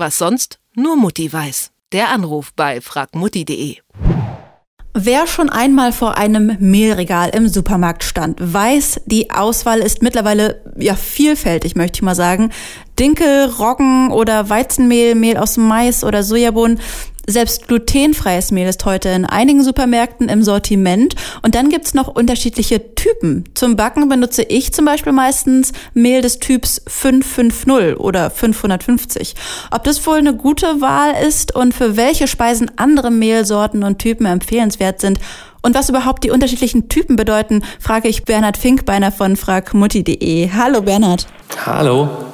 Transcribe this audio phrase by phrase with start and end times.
[0.00, 1.72] Was sonst nur Mutti weiß.
[1.92, 3.76] Der Anruf bei fragmutti.de.
[4.94, 10.94] Wer schon einmal vor einem Mehlregal im Supermarkt stand, weiß, die Auswahl ist mittlerweile ja
[10.94, 12.50] vielfältig, möchte ich mal sagen.
[12.98, 16.80] Dinkel, Roggen oder Weizenmehl, Mehl aus Mais oder Sojabohnen.
[17.30, 21.14] Selbst glutenfreies Mehl ist heute in einigen Supermärkten im Sortiment.
[21.42, 23.44] Und dann gibt's noch unterschiedliche Typen.
[23.54, 29.34] Zum Backen benutze ich zum Beispiel meistens Mehl des Typs 550 oder 550.
[29.70, 34.26] Ob das wohl eine gute Wahl ist und für welche Speisen andere Mehlsorten und Typen
[34.26, 35.20] empfehlenswert sind
[35.62, 40.50] und was überhaupt die unterschiedlichen Typen bedeuten, frage ich Bernhard Finkbeiner von fragmutti.de.
[40.52, 41.26] Hallo Bernhard.
[41.66, 42.29] Hallo.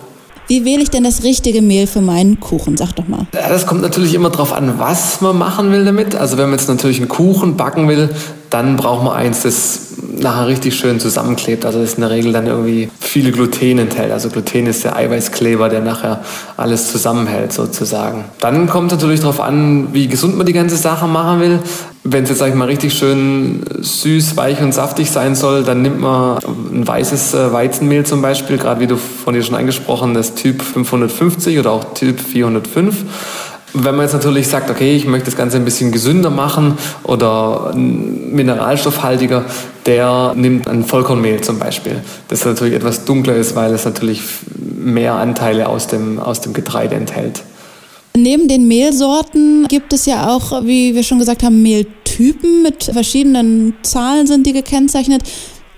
[0.48, 2.77] Wie wähle ich denn das richtige Mehl für meinen Kuchen?
[2.77, 3.27] Sag doch mal.
[3.34, 6.14] Ja, das kommt natürlich immer darauf an, was man machen will damit.
[6.14, 8.10] Also wenn man jetzt natürlich einen Kuchen backen will,
[8.51, 9.85] dann braucht man eins, das
[10.20, 11.65] nachher richtig schön zusammenklebt.
[11.65, 14.12] Also das in der Regel dann irgendwie viele Gluten enthält.
[14.12, 16.20] Also Gluten ist der Eiweißkleber, der nachher
[16.57, 18.24] alles zusammenhält sozusagen.
[18.41, 21.59] Dann kommt natürlich darauf an, wie gesund man die ganze Sache machen will.
[22.05, 25.82] Wenn es jetzt, sag ich mal, richtig schön süß, weich und saftig sein soll, dann
[25.82, 26.38] nimmt man
[26.73, 30.62] ein weißes äh, Weizenmehl zum Beispiel, gerade wie du von dir schon angesprochen, das Typ
[30.62, 32.95] 550 oder auch Typ 405
[33.79, 37.74] wenn man jetzt natürlich sagt, okay, ich möchte das Ganze ein bisschen gesünder machen oder
[37.74, 39.45] mineralstoffhaltiger,
[39.87, 44.20] der nimmt ein Vollkornmehl zum Beispiel, das natürlich etwas dunkler ist, weil es natürlich
[44.59, 47.43] mehr Anteile aus dem, aus dem Getreide enthält.
[48.16, 53.74] Neben den Mehlsorten gibt es ja auch, wie wir schon gesagt haben, Mehltypen mit verschiedenen
[53.82, 55.23] Zahlen sind die gekennzeichnet.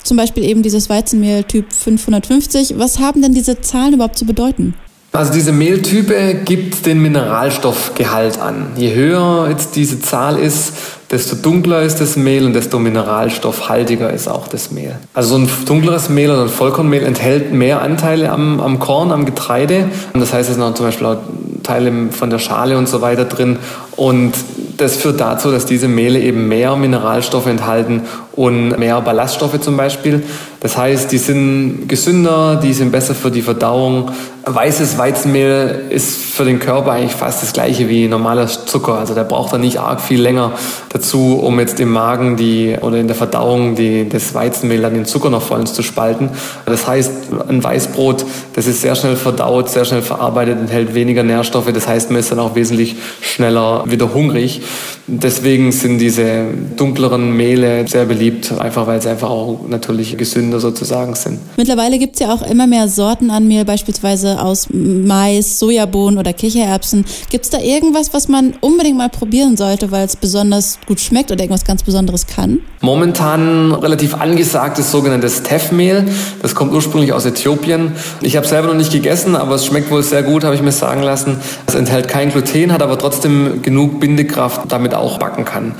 [0.05, 2.79] Zum Beispiel eben dieses Weizenmehl Typ 550.
[2.79, 4.75] Was haben denn diese Zahlen überhaupt zu bedeuten?
[5.13, 8.69] Also diese Mehltype gibt den Mineralstoffgehalt an.
[8.77, 10.73] Je höher jetzt diese Zahl ist,
[11.11, 14.97] desto dunkler ist das Mehl und desto mineralstoffhaltiger ist auch das Mehl.
[15.15, 19.25] Also so ein dunkleres Mehl oder ein Vollkornmehl enthält mehr Anteile am, am Korn, am
[19.25, 19.89] Getreide.
[20.13, 21.17] Und das heißt, es sind auch zum Beispiel auch
[21.63, 23.59] Teile von der Schale und so weiter drin.
[23.97, 24.35] Und
[24.77, 28.03] das führt dazu, dass diese Mehle eben mehr Mineralstoffe enthalten
[28.33, 30.23] und mehr Ballaststoffe zum Beispiel.
[30.61, 34.11] Das heißt, die sind gesünder, die sind besser für die Verdauung.
[34.45, 38.95] Weißes Weizenmehl ist für den Körper eigentlich fast das gleiche wie normaler Zucker.
[38.95, 40.53] Also der braucht dann nicht arg viel länger
[40.89, 45.05] dazu, um jetzt im Magen die oder in der Verdauung die, das Weizenmehl dann den
[45.05, 46.31] Zucker noch vollends zu spalten.
[46.67, 47.13] Das heißt,
[47.49, 51.71] ein Weißbrot, das ist sehr schnell verdaut, sehr schnell verarbeitet, enthält weniger Nährstoffe.
[51.73, 54.63] Das heißt, man ist dann auch wesentlich schneller wieder hungrig.
[55.07, 56.45] Deswegen sind diese
[56.77, 61.39] dunkleren Mehle sehr beliebt, einfach weil sie einfach auch natürlich gesünder sozusagen sind.
[61.57, 66.33] Mittlerweile gibt es ja auch immer mehr Sorten an Mehl, beispielsweise aus Mais, Sojabohnen oder
[66.33, 67.05] Kichererbsen.
[67.31, 71.31] Gibt es da irgendwas, was man unbedingt mal probieren sollte, weil es besonders gut schmeckt
[71.31, 72.61] oder irgendwas ganz Besonderes kann?
[72.81, 76.07] Momentan relativ angesagtes sogenanntes Teffmehl.
[76.43, 77.93] Das kommt ursprünglich aus Äthiopien.
[78.23, 80.73] Ich habe selber noch nicht gegessen, aber es schmeckt wohl sehr gut, habe ich mir
[80.73, 81.39] sagen lassen.
[81.67, 85.75] Es enthält kein Gluten, hat aber trotzdem genug Bindekraft, damit auch backen kann.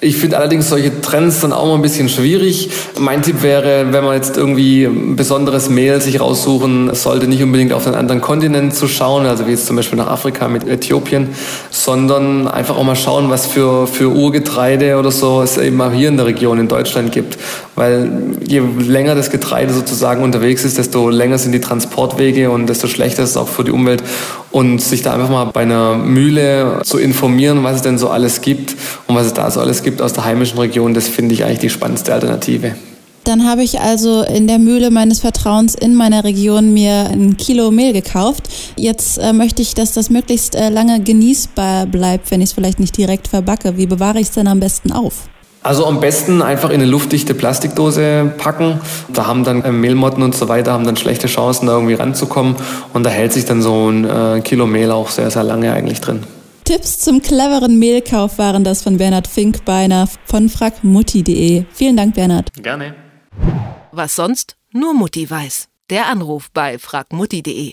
[0.00, 2.70] Ich finde allerdings solche Trends dann auch mal ein bisschen schwierig.
[3.00, 7.72] Mein Tipp wäre, wenn man jetzt irgendwie ein besonderes Mehl sich raussuchen sollte, nicht unbedingt
[7.72, 11.30] auf einen anderen Kontinent zu schauen, also wie jetzt zum Beispiel nach Afrika mit Äthiopien,
[11.72, 16.10] sondern einfach auch mal schauen, was für, für Urgetreide oder so es eben auch hier
[16.10, 17.36] in der Region in Deutschland gibt.
[17.74, 22.86] Weil je länger das Getreide sozusagen unterwegs ist, desto länger sind die Transportwege und desto
[22.86, 24.04] schlechter ist es auch für die Umwelt.
[24.50, 28.40] Und sich da einfach mal bei einer Mühle zu informieren, was es denn so alles
[28.40, 28.76] gibt
[29.06, 31.44] und was es da so alles gibt, gibt aus der heimischen Region, das finde ich
[31.44, 32.74] eigentlich die spannendste Alternative.
[33.24, 37.70] Dann habe ich also in der Mühle meines Vertrauens in meiner Region mir ein Kilo
[37.70, 38.50] Mehl gekauft.
[38.76, 42.80] Jetzt äh, möchte ich, dass das möglichst äh, lange genießbar bleibt, wenn ich es vielleicht
[42.80, 43.78] nicht direkt verbacke.
[43.78, 45.28] Wie bewahre ich es denn am besten auf?
[45.62, 48.80] Also am besten einfach in eine luftdichte Plastikdose packen.
[49.10, 52.56] Da haben dann äh, Mehlmotten und so weiter haben dann schlechte Chancen, da irgendwie ranzukommen.
[52.92, 56.02] Und da hält sich dann so ein äh, Kilo Mehl auch sehr, sehr lange eigentlich
[56.02, 56.24] drin.
[56.68, 61.64] Tipps zum cleveren Mehlkauf waren das von Bernhard Finkbeiner von fragmutti.de.
[61.72, 62.52] Vielen Dank, Bernhard.
[62.62, 62.94] Gerne.
[63.90, 65.70] Was sonst nur Mutti weiß.
[65.88, 67.72] Der Anruf bei fragmutti.de.